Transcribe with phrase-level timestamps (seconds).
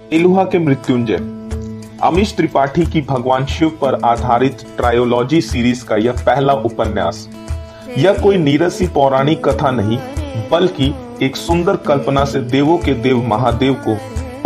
[0.00, 1.16] एलुहा के मृत्युंजय।
[2.02, 7.28] अमीश त्रिपाठी की भगवान शिव पर आधारित ट्रायोलॉजी सीरीज़ का यह पहला उपन्यास।
[7.98, 9.98] यह कोई नीरसी पौराणिक कथा नहीं,
[10.50, 13.96] बल्कि एक सुंदर कल्पना से देवों के देव महादेव को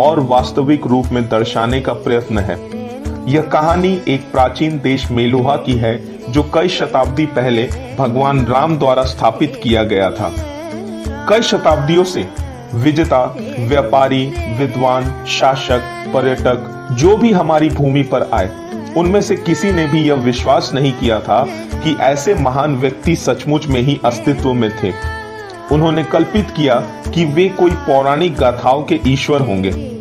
[0.02, 2.58] और वास्तविक रूप में दर्शाने का प्रयत्न है।
[3.28, 5.96] यह कहानी एक प्राचीन देश मेलुहा की है,
[6.32, 7.68] जो कई शताब्दी पहले
[7.98, 10.32] भगवान राम द्वारा स्थापित किया गया था।
[11.28, 12.28] कई शताब्दियों से
[12.74, 14.26] विजेता, व्यापारी,
[14.58, 15.80] विद्वान, शासक,
[16.14, 18.50] पर्यटक, जो भी हमारी भूमि पर आए,
[18.96, 23.66] उनमें से किसी ने भी यह विश्वास नहीं किया था कि ऐसे महान व्यक्ति सचमुच
[23.66, 24.92] में ही अस्तित्व में थे।
[25.72, 26.74] उन्होंने कल्पित किया
[27.14, 30.00] कि वे कोई पौराणिक गाथाओं के ईश्वर होंगे,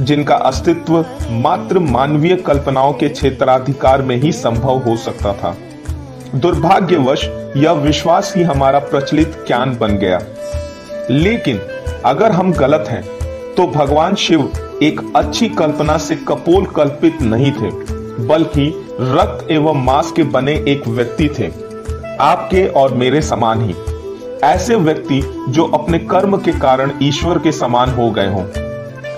[0.00, 5.56] जिनका अस्तित्व मात्र मानवीय कल्पनाओं के क्षेत्राधिकार में ही संभव हो सकता था।
[6.34, 7.24] दुर्भाग्यवश,
[7.56, 10.20] यह विश्वास ही हमारा प्रचलित ज्ञान बन गया।
[11.10, 11.60] लेकिन
[12.04, 13.02] अगर हम गलत हैं
[13.54, 14.50] तो भगवान शिव
[14.82, 17.70] एक अच्छी कल्पना से कपोल कल्पित नहीं थे,
[18.26, 18.68] बल्कि
[19.00, 21.50] रक्त एवं मांस के बने एक व्यक्ति थे।
[22.20, 23.74] आपके और मेरे समान ही।
[24.44, 28.44] ऐसे व्यक्ति जो अपने कर्म के कारण ईश्वर के समान हो गए हों।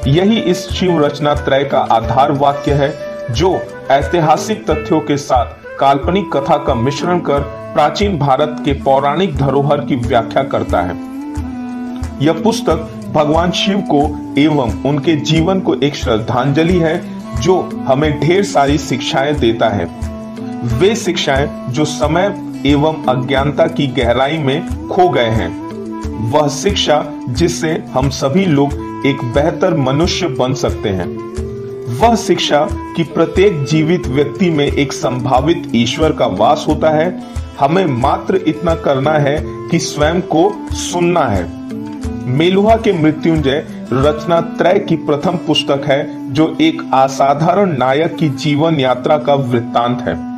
[0.06, 2.94] यही इस शिव रचना त्रय का आधार वाक्य है,
[3.30, 3.54] जो
[3.90, 7.40] ऐतिहासिक तथ्यों के साथ काल्पनिक कथा का मिश्रण कर
[7.74, 10.94] प्राचीन भारत के पौराणिक धरोहर की व्याख्या करता है।
[12.22, 18.44] यह पुस्तक भगवान शिव को एवं उनके जीवन को एक श्रद्धांजलि है, जो हमें ढेर
[18.44, 19.84] सारी शिक्षाएँ देता है।
[20.78, 25.70] वे शिक्षाएँ जो समय एवं अज्ञानता की गहराई में खो गए हैं।
[26.30, 28.72] वह शिक्षा जिससे हम सभी लोग
[29.06, 31.30] एक बेहतर मनुष्य बन सकते हैं।
[31.98, 37.20] वह शिक्षा कि प्रत्येक जीवित व्यक्ति में एक संभावित ईश्वर का वास होता है,
[37.60, 41.59] हमें मात्र इतना करना है कि स्वयं को सुनना है।
[42.30, 48.80] मेलुहा के मृत्युंजय रचना त्रय की प्रथम पुस्तक है, जो एक असाधारण नायक की जीवन
[48.80, 50.29] यात्रा का वृत्तांत है।